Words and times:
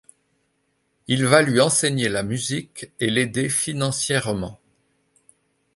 Il 1.05 1.25
va 1.27 1.43
lui 1.43 1.61
enseigner 1.61 2.09
la 2.09 2.23
musique 2.23 2.89
et 2.99 3.11
l'aider 3.11 3.49
financièrement. 3.49 4.59